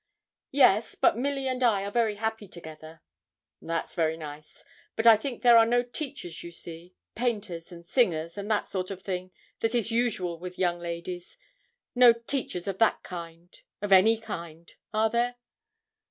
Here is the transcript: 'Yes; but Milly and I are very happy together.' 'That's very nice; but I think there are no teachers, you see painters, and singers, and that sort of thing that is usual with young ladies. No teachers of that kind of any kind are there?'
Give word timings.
'Yes; 0.49 0.95
but 0.95 1.15
Milly 1.15 1.47
and 1.47 1.61
I 1.61 1.85
are 1.85 1.91
very 1.91 2.15
happy 2.15 2.47
together.' 2.47 3.03
'That's 3.61 3.93
very 3.93 4.17
nice; 4.17 4.63
but 4.95 5.05
I 5.05 5.15
think 5.15 5.43
there 5.43 5.59
are 5.59 5.65
no 5.67 5.83
teachers, 5.83 6.41
you 6.41 6.51
see 6.51 6.95
painters, 7.13 7.71
and 7.71 7.85
singers, 7.85 8.35
and 8.35 8.49
that 8.49 8.67
sort 8.67 8.89
of 8.89 9.03
thing 9.03 9.29
that 9.59 9.75
is 9.75 9.91
usual 9.91 10.39
with 10.39 10.57
young 10.57 10.79
ladies. 10.79 11.37
No 11.93 12.13
teachers 12.13 12.67
of 12.67 12.79
that 12.79 13.03
kind 13.03 13.55
of 13.79 13.91
any 13.91 14.17
kind 14.17 14.73
are 14.91 15.11
there?' 15.11 15.35